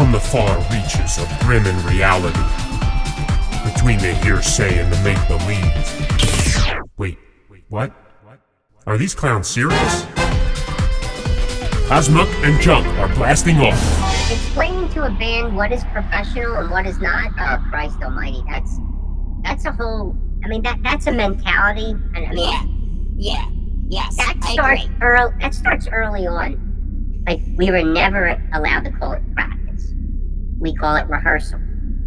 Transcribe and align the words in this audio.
from 0.00 0.12
the 0.12 0.18
far 0.18 0.56
reaches 0.72 1.18
of 1.18 1.28
grim 1.40 1.66
and 1.66 1.76
reality, 1.84 2.40
between 3.70 3.98
the 3.98 4.14
hearsay 4.24 4.78
and 4.78 4.90
the 4.90 4.98
make 5.04 5.18
believe. 5.28 6.88
Wait, 6.96 7.18
what? 7.68 7.92
Are 8.86 8.96
these 8.96 9.14
clowns 9.14 9.46
serious? 9.46 10.04
Cosmuck 11.86 12.28
and 12.42 12.58
Junk 12.62 12.86
are 12.98 13.14
blasting 13.14 13.58
off. 13.58 13.78
Explaining 14.32 14.88
to 14.94 15.04
a 15.04 15.10
band 15.10 15.54
what 15.54 15.70
is 15.70 15.84
professional 15.92 16.54
and 16.56 16.70
what 16.70 16.86
is 16.86 16.98
not. 16.98 17.32
Oh 17.38 17.62
Christ 17.68 17.98
Almighty, 18.02 18.42
that's 18.48 18.78
that's 19.42 19.66
a 19.66 19.72
whole. 19.72 20.16
I 20.42 20.48
mean, 20.48 20.62
that 20.62 20.78
that's 20.82 21.08
a 21.08 21.12
mentality. 21.12 21.90
And 22.14 22.26
I 22.26 22.30
mean, 22.30 22.38
Yeah. 22.38 22.64
Yeah. 23.18 23.50
Yes. 23.90 24.16
that 24.16 24.36
I 24.44 24.52
starts 24.54 24.84
agree. 24.84 24.96
early. 25.02 25.34
That 25.42 25.52
starts 25.52 25.88
early 25.92 26.26
on. 26.26 27.22
Like 27.26 27.42
we 27.58 27.70
were 27.70 27.82
never 27.82 28.40
allowed 28.54 28.84
to 28.84 28.92
call 28.92 29.12
it 29.12 29.22
practice. 29.34 29.59
We 30.60 30.74
call 30.74 30.96
it 30.96 31.06
rehearsal 31.08 31.58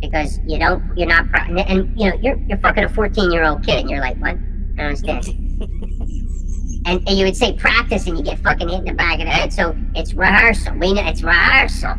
because 0.00 0.38
you 0.46 0.58
don't. 0.58 0.82
You're 0.96 1.08
not. 1.08 1.26
And, 1.48 1.58
and 1.60 1.98
you 2.00 2.10
know, 2.10 2.16
you're 2.20 2.36
you're 2.48 2.58
fucking 2.58 2.84
a 2.84 2.88
14 2.88 3.30
year 3.32 3.44
old 3.44 3.64
kid, 3.64 3.80
and 3.80 3.90
you're 3.90 4.00
like, 4.00 4.16
what? 4.18 4.30
I 4.30 4.34
don't 4.76 4.80
understand. 4.86 5.26
and, 6.86 7.08
and 7.08 7.18
you 7.18 7.24
would 7.24 7.36
say 7.36 7.54
practice, 7.54 8.06
and 8.06 8.16
you 8.18 8.22
get 8.24 8.38
fucking 8.40 8.68
hit 8.68 8.80
in 8.80 8.84
the 8.84 8.94
back 8.94 9.20
of 9.20 9.26
the 9.26 9.30
head. 9.30 9.52
So 9.52 9.74
it's 9.94 10.14
rehearsal. 10.14 10.74
We 10.76 10.92
know 10.92 11.06
it's 11.06 11.22
rehearsal. 11.22 11.94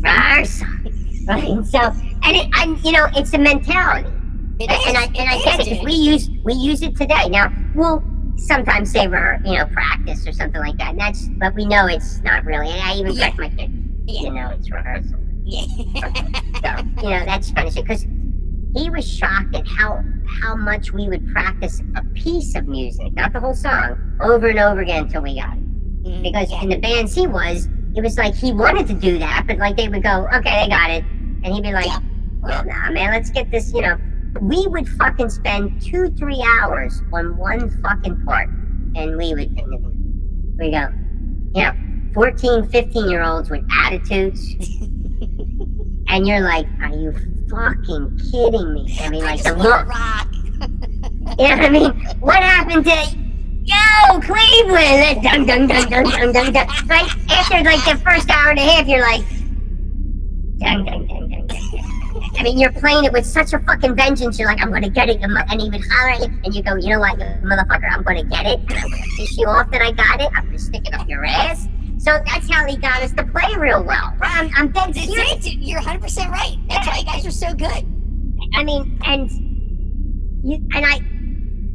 Rehearsal. 0.00 0.66
Right. 1.28 1.66
So 1.66 1.80
and 1.80 2.36
it, 2.36 2.46
and 2.56 2.78
you 2.84 2.92
know, 2.92 3.08
it's 3.16 3.34
a 3.34 3.38
mentality. 3.38 4.08
It 4.60 4.70
And, 4.70 4.80
is. 4.80 4.86
and 4.86 4.96
I 4.96 5.04
and 5.06 5.28
I 5.28 5.42
get 5.42 5.54
it. 5.54 5.56
'cause 5.58 5.66
dude. 5.66 5.84
We 5.84 5.92
use 5.94 6.30
we 6.44 6.52
use 6.54 6.82
it 6.82 6.94
today. 6.96 7.28
Now 7.28 7.52
we'll 7.74 8.00
sometimes 8.36 8.92
say 8.92 9.08
we're 9.08 9.40
you 9.44 9.58
know 9.58 9.66
practice 9.66 10.24
or 10.24 10.30
something 10.30 10.60
like 10.60 10.78
that. 10.78 10.90
And 10.90 11.00
that's 11.00 11.26
but 11.30 11.52
we 11.56 11.66
know 11.66 11.88
it's 11.88 12.20
not 12.20 12.44
really. 12.44 12.68
And 12.68 12.80
I 12.80 12.94
even 12.94 13.10
Yeah. 13.14 13.30
correct 13.32 13.38
my 13.40 13.48
kid. 13.64 13.72
Yeah. 14.06 14.20
You 14.20 14.30
know, 14.34 14.50
it's 14.50 14.70
rehearsal. 14.70 15.18
Yeah. 15.46 15.64
So 16.56 16.72
you 17.02 17.10
know 17.10 17.24
that's 17.26 17.52
kind 17.52 17.68
of 17.68 17.74
shit. 17.74 17.84
Because 17.84 18.06
he 18.74 18.90
was 18.90 19.06
shocked 19.10 19.54
at 19.54 19.66
how 19.68 20.02
how 20.40 20.56
much 20.56 20.92
we 20.92 21.08
would 21.08 21.26
practice 21.32 21.80
a 21.94 22.02
piece 22.14 22.54
of 22.56 22.66
music, 22.66 23.12
not 23.12 23.32
the 23.32 23.40
whole 23.40 23.54
song, 23.54 24.16
over 24.20 24.48
and 24.48 24.58
over 24.58 24.80
again 24.80 25.04
until 25.04 25.22
we 25.22 25.38
got 25.38 25.56
it. 25.56 25.62
Mm, 26.04 26.22
Because 26.22 26.50
yeah. 26.50 26.62
in 26.62 26.68
the 26.70 26.78
bands 26.78 27.14
he 27.14 27.26
was, 27.26 27.68
it 27.94 28.02
was 28.02 28.16
like 28.18 28.34
he 28.34 28.52
wanted 28.52 28.86
to 28.88 28.94
do 28.94 29.18
that, 29.18 29.44
but 29.46 29.58
like 29.58 29.76
they 29.76 29.88
would 29.88 30.02
go, 30.02 30.26
okay, 30.34 30.64
they 30.64 30.68
got 30.68 30.90
it, 30.90 31.04
and 31.44 31.46
he'd 31.54 31.62
be 31.62 31.72
like, 31.72 31.86
Yeah. 31.86 32.00
well, 32.40 32.64
nah, 32.64 32.90
man, 32.90 33.12
let's 33.12 33.30
get 33.30 33.50
this, 33.50 33.72
you 33.72 33.82
know. 33.82 33.96
We 34.40 34.66
would 34.66 34.88
fucking 34.88 35.30
spend 35.30 35.80
two, 35.80 36.10
three 36.18 36.42
hours 36.60 37.00
on 37.12 37.36
one 37.36 37.70
fucking 37.82 38.24
part, 38.24 38.48
and 38.96 39.16
we 39.16 39.34
would, 39.34 39.54
we 40.58 40.70
go, 40.70 40.88
you 41.54 41.62
know, 41.62 41.72
14, 42.14 42.66
15 42.68 43.08
year 43.10 43.22
olds 43.22 43.48
with 43.50 43.64
attitudes, 43.84 44.54
and 46.16 46.26
you're 46.26 46.40
like, 46.40 46.66
are 46.80 46.96
you 46.96 47.12
fucking 47.50 48.18
kidding 48.30 48.72
me? 48.72 48.98
I 49.02 49.10
mean, 49.10 49.22
I 49.22 49.32
like 49.32 49.42
just 49.42 49.54
the 49.54 49.62
look, 49.62 49.86
rock. 49.86 50.28
you 50.32 51.48
know 51.48 51.56
what 51.56 51.60
I 51.60 51.68
mean? 51.68 51.90
What 52.20 52.42
happened 52.42 52.86
to 52.86 53.26
Yo, 53.64 54.20
Cleveland? 54.20 55.22
Dun 55.22 55.44
dun 55.44 55.66
dun 55.66 55.90
dun 55.90 56.04
dun 56.04 56.32
dun 56.32 56.52
dun. 56.54 56.66
Right 56.86 57.10
after 57.28 57.62
like 57.62 57.84
the 57.84 58.00
first 58.02 58.30
hour 58.30 58.50
and 58.50 58.58
a 58.58 58.62
half, 58.62 58.88
you're 58.88 59.00
like, 59.00 59.20
dun 60.58 60.86
dun 60.86 61.06
dun 61.06 61.28
dun 61.28 61.46
dun. 61.46 61.46
dun. 61.48 62.22
I 62.38 62.42
mean, 62.42 62.58
you're 62.58 62.72
playing 62.72 63.04
it 63.04 63.12
with 63.12 63.26
such 63.26 63.52
a 63.52 63.58
fucking 63.58 63.94
vengeance. 63.94 64.38
You're 64.38 64.48
like, 64.48 64.62
I'm 64.62 64.72
gonna 64.72 64.88
get 64.88 65.10
it, 65.10 65.20
and 65.20 65.60
even 65.60 65.82
holler 65.82 66.12
at 66.12 66.20
you, 66.20 66.40
and 66.44 66.54
you 66.54 66.62
go, 66.62 66.76
you 66.76 66.90
know 66.90 67.00
what, 67.00 67.18
motherfucker, 67.18 67.92
I'm 67.92 68.02
gonna 68.02 68.24
get 68.24 68.46
it, 68.46 68.60
and 68.60 68.72
I'm 68.72 68.90
gonna 68.90 69.02
piss 69.18 69.36
you 69.36 69.48
off 69.48 69.70
that 69.70 69.82
I 69.82 69.90
got 69.90 70.22
it. 70.22 70.30
I'm 70.34 70.46
gonna 70.46 70.58
stick 70.58 70.86
it 70.86 70.94
up 70.94 71.06
your 71.08 71.26
ass. 71.26 71.68
So 72.06 72.22
that's 72.24 72.48
how 72.48 72.64
he 72.64 72.76
got 72.76 73.02
us 73.02 73.10
to 73.14 73.24
play 73.24 73.52
real 73.58 73.82
well. 73.82 74.14
I'm, 74.20 74.48
I'm 74.54 74.68
dead 74.68 74.94
That's 74.94 75.12
serious. 75.12 75.44
it. 75.44 75.54
You're 75.54 75.80
100 75.80 76.00
percent 76.00 76.30
right. 76.30 76.56
That's 76.68 76.86
why 76.86 76.98
you 76.98 77.04
guys 77.04 77.26
are 77.26 77.32
so 77.32 77.52
good. 77.52 77.84
I 78.54 78.62
mean, 78.62 78.96
and 79.04 79.28
you 80.44 80.64
and 80.72 80.86
I, 80.86 81.00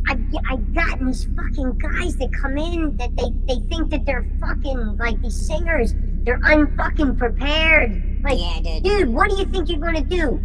I, 0.08 0.18
I 0.50 0.56
gotten 0.56 1.08
these 1.08 1.28
fucking 1.36 1.78
guys 1.80 2.16
that 2.16 2.31
come 2.31 2.58
in 2.58 2.96
that 2.96 3.14
they 3.18 3.30
they 3.46 3.59
think 3.68 3.90
that 3.90 4.06
they're 4.06 4.25
fucking 4.40 4.96
like 4.96 5.22
these 5.22 5.36
singers. 5.36 5.96
They're 6.24 6.40
unfucking 6.40 7.18
prepared. 7.18 8.22
Like, 8.24 8.40
yeah, 8.40 8.62
dude. 8.62 8.84
dude, 8.84 9.09
what 9.09 9.31
do 9.31 9.36
you 9.36 9.44
think 9.44 9.68
you're 9.68 9.81
gonna 9.81 10.00
do? 10.00 10.40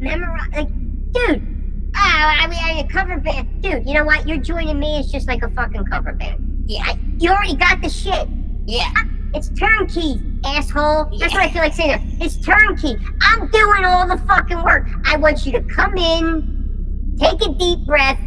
Memorize? 0.00 0.50
Like, 0.56 0.68
dude. 1.12 1.92
Oh, 1.96 2.00
I 2.00 2.48
mean, 2.48 2.58
I 2.60 2.84
a 2.84 2.88
cover 2.88 3.20
band, 3.20 3.62
dude. 3.62 3.86
You 3.86 3.94
know 3.94 4.04
what? 4.04 4.26
You're 4.26 4.38
joining 4.38 4.80
me. 4.80 4.98
It's 4.98 5.12
just 5.12 5.28
like 5.28 5.44
a 5.44 5.50
fucking 5.50 5.84
cover 5.84 6.14
band. 6.14 6.64
Yeah. 6.66 6.82
I, 6.84 6.98
you 7.18 7.30
already 7.30 7.54
got 7.54 7.80
the 7.80 7.88
shit. 7.88 8.26
Yeah. 8.66 8.90
It's 9.34 9.48
turnkey, 9.58 10.20
asshole. 10.44 11.10
That's 11.18 11.34
what 11.34 11.42
I 11.42 11.50
feel 11.50 11.62
like 11.62 11.74
saying. 11.74 12.18
It's 12.20 12.36
turnkey. 12.36 12.96
I'm 13.22 13.48
doing 13.50 13.84
all 13.84 14.06
the 14.06 14.16
fucking 14.28 14.62
work. 14.62 14.86
I 15.06 15.16
want 15.16 15.44
you 15.44 15.52
to 15.52 15.62
come 15.62 15.96
in, 15.96 17.16
take 17.18 17.42
a 17.42 17.52
deep 17.52 17.80
breath, 17.84 18.18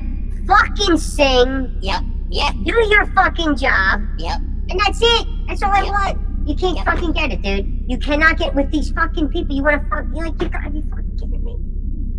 fucking 0.47 0.97
sing, 0.97 1.77
Yep. 1.81 2.01
Yeah. 2.29 2.51
do 2.63 2.73
your 2.89 3.05
fucking 3.07 3.55
job, 3.55 4.01
Yep. 4.17 4.37
and 4.69 4.79
that's 4.85 4.99
it. 5.01 5.27
That's 5.47 5.63
all 5.63 5.71
I 5.71 5.83
want. 5.83 6.17
You 6.45 6.55
can't 6.55 6.75
Yep. 6.75 6.85
fucking 6.85 7.11
get 7.13 7.31
it, 7.31 7.41
dude. 7.41 7.85
You 7.87 7.97
cannot 7.97 8.37
get 8.37 8.53
with 8.53 8.69
these 8.71 8.91
fucking 8.91 9.29
people. 9.29 9.55
You 9.55 9.63
want 9.63 9.81
to 9.81 9.89
fuck? 9.89 10.05
You're 10.13 10.25
like, 10.27 10.41
you 10.41 10.49
gotta 10.49 10.69
be 10.69 10.81
fucking 10.89 11.17
kidding 11.19 11.43
me. 11.43 11.55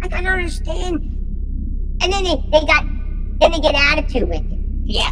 Like, 0.00 0.14
I 0.14 0.22
don't 0.22 0.32
understand. 0.32 0.94
And 2.00 2.12
then 2.12 2.24
they, 2.24 2.36
they 2.52 2.66
got, 2.66 2.84
then 3.40 3.52
they 3.52 3.60
get 3.60 3.74
attitude 3.74 4.28
with 4.30 4.42
you. 4.50 4.64
Yeah. 4.84 5.10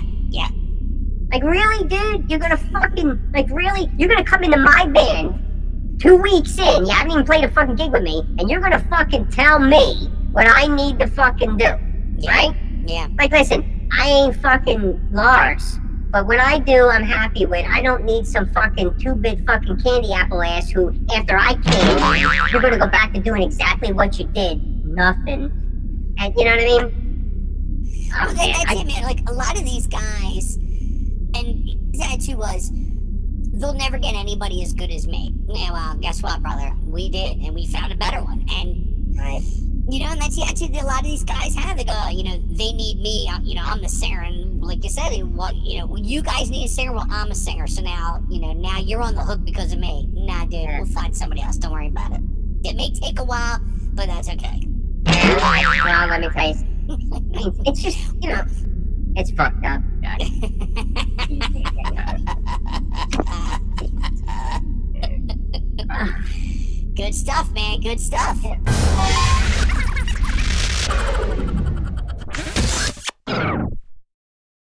Like, 1.36 1.44
really, 1.44 1.84
dude? 1.86 2.30
You're 2.30 2.38
gonna 2.38 2.56
fucking, 2.56 3.30
like, 3.34 3.50
really? 3.50 3.91
You're 3.98 4.08
gonna 4.08 4.24
come 4.24 4.42
into 4.42 4.56
my 4.56 4.86
band 4.86 5.98
two 6.00 6.16
weeks 6.16 6.58
in, 6.58 6.86
you 6.86 6.91
haven't 6.91 7.12
even 7.12 7.24
played 7.26 7.44
a 7.44 7.50
fucking 7.50 7.74
gig 7.74 7.92
with 7.92 8.02
me, 8.02 8.22
and 8.38 8.48
you're 8.50 8.60
gonna 8.62 8.82
fucking 8.88 9.28
tell 9.28 9.58
me 9.58 10.08
what 10.32 10.47
I 10.48 10.66
need 10.66 10.98
to 10.98 11.06
fucking 11.06 11.58
do, 11.58 11.64
Yeah. 12.16 12.30
right? 12.30 12.56
Yeah. 12.86 13.08
Like, 13.19 13.32
listen, 13.32 13.86
I 13.98 14.08
ain't 14.08 14.36
fucking 14.36 15.08
Lars, 15.12 15.78
but 16.10 16.26
what 16.26 16.41
I 16.41 16.58
do, 16.58 16.88
I'm 16.88 17.04
happy 17.04 17.44
with. 17.44 17.66
I 17.70 17.82
don't 17.82 18.04
need 18.04 18.26
some 18.26 18.50
fucking 18.54 18.98
two-bit 18.98 19.44
fucking 19.47 19.78
candy 19.82 20.14
apple 20.14 20.42
ass 20.42 20.70
who, 20.70 20.94
after 21.14 21.36
I 21.36 21.53
came, 21.53 22.50
you're 22.50 22.62
gonna 22.62 22.78
go 22.78 22.86
back 22.88 23.12
to 23.12 23.20
doing 23.20 23.42
exactly 23.42 23.92
what 23.92 24.18
you 24.18 24.24
did. 24.28 24.86
Nothing. 24.86 25.53
And, 26.18 26.34
you 26.34 26.44
know 26.47 26.53
what 26.53 26.60
I 26.60 26.64
mean? 26.64 28.10
Oh, 28.14 28.24
Well, 28.24 28.34
that, 28.36 28.64
that's 28.66 28.70
I- 28.78 28.80
it, 28.80 28.86
man. 28.86 29.03
Like 29.03 29.20
a 29.28 29.32
lot 29.34 29.58
of 29.58 29.64
these 29.66 29.86
guys, 29.86 30.58
attitude 32.01 32.37
was, 32.39 32.71
they'll 32.73 33.73
never 33.75 33.99
get 33.99 34.15
anybody 34.15 34.62
as 34.62 34.73
good 34.73 34.91
as 34.91 35.07
me. 35.07 35.34
Yeah, 35.49 35.73
well, 35.73 35.95
guess 35.97 36.23
what, 36.23 36.43
brother? 36.43 36.73
We 36.84 37.09
did, 37.11 37.39
and 37.39 37.55
we 37.55 37.67
found 37.67 37.93
a 37.93 37.97
better 37.97 38.23
one. 38.23 38.45
And 38.51 39.17
Right. 39.17 39.41
you 39.89 40.01
know, 40.01 40.11
and 40.12 40.21
that's 40.21 40.37
the 40.37 40.43
attitude 40.43 40.75
that 40.75 40.83
a 40.83 40.87
lot 40.87 41.01
of 41.01 41.07
these 41.07 41.25
guys 41.25 41.55
have. 41.55 41.77
They 41.79 41.84
go, 41.84 41.95
oh, 41.95 42.11
you 42.11 42.23
know, 42.25 42.37
they 42.49 42.73
need 42.73 42.99
me. 43.01 43.29
I'm, 43.33 43.45
you 43.45 43.55
know, 43.55 43.62
I'm 43.65 43.81
the 43.81 43.89
singer, 43.89 44.21
and 44.21 44.62
like 44.62 44.84
you 44.84 44.91
said, 44.91 45.11
well, 45.34 45.55
you 45.55 45.79
know, 45.79 45.97
you 45.97 46.21
guys 46.23 46.51
need 46.51 46.65
a 46.67 46.69
singer. 46.69 46.93
Well, 46.93 47.07
I'm 47.11 47.31
a 47.31 47.34
singer, 47.34 47.67
so 47.67 47.81
now, 47.83 48.23
you 48.28 48.41
know, 48.41 48.53
now 48.53 48.78
you're 48.78 49.01
on 49.01 49.15
the 49.15 49.23
hook 49.23 49.41
because 49.45 49.73
of 49.73 49.78
me. 49.78 50.07
Nah, 50.13 50.45
dude, 50.45 50.53
Yeah. 50.53 50.78
we'll 50.83 50.87
find 50.91 51.17
somebody 51.17 51.41
else. 51.41 51.57
Don't 51.57 51.73
worry 51.73 51.89
about 51.89 52.13
it. 52.13 52.21
It 52.65 52.77
may 52.77 52.91
take 52.93 53.19
a 53.21 53.25
while, 53.25 53.59
but 53.95 54.07
that's 54.07 54.28
okay. 54.28 54.67
Well, 55.07 56.07
let 56.09 56.21
me 56.21 56.28
tell 56.28 56.47
you, 56.49 56.53
it's, 56.53 56.63
it's 57.69 57.81
just, 57.83 58.15
you 58.23 58.28
know, 58.31 58.43
it's 59.17 59.31
fucked 59.31 59.65
up. 59.65 59.81
Good 66.97 67.15
stuff, 67.15 67.53
man. 67.53 67.81
Good 67.81 68.01
stuff. 68.01 68.43